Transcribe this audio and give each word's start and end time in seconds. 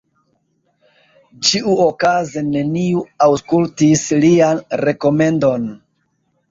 Ĉiuokaze 1.49 2.45
neniu 2.49 3.05
aŭskultis 3.29 4.05
lian 4.27 4.67
rekomendon. 4.87 5.75